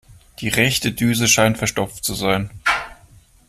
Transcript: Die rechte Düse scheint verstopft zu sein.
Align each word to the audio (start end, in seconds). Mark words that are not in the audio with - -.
Die 0.39 0.47
rechte 0.49 0.93
Düse 0.93 1.27
scheint 1.27 1.59
verstopft 1.59 2.03
zu 2.03 2.15
sein. 2.15 2.49